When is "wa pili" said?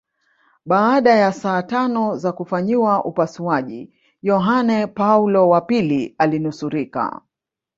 5.49-6.15